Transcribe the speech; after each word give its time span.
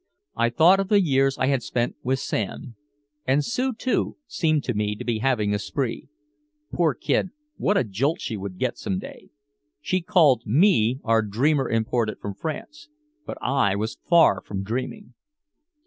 I 0.35 0.49
thought 0.49 0.79
of 0.79 0.89
the 0.89 0.99
years 0.99 1.37
I 1.37 1.45
had 1.45 1.61
spent 1.61 1.95
with 2.01 2.17
Sam 2.17 2.75
and 3.27 3.45
Sue, 3.45 3.71
too, 3.75 4.17
seemed 4.25 4.63
to 4.63 4.73
me 4.73 4.95
to 4.95 5.03
be 5.03 5.19
having 5.19 5.53
a 5.53 5.59
spree. 5.59 6.07
Poor 6.73 6.95
kid, 6.95 7.29
what 7.57 7.77
a 7.77 7.83
jolt 7.83 8.19
she 8.19 8.35
would 8.35 8.57
get 8.57 8.79
some 8.79 8.97
day. 8.97 9.29
She 9.79 10.01
called 10.01 10.41
me 10.43 10.99
"our 11.03 11.21
dreamer 11.21 11.69
imported 11.69 12.17
from 12.19 12.33
France." 12.33 12.89
But 13.27 13.37
I 13.43 13.75
was 13.75 13.99
far 14.09 14.41
from 14.41 14.63
dreaming. 14.63 15.13